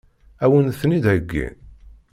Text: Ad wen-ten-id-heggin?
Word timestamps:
Ad 0.43 0.49
wen-ten-id-heggin? 0.51 1.55